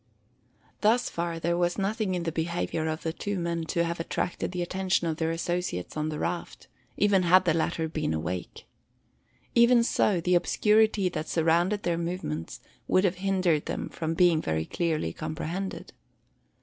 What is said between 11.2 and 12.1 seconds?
surrounded their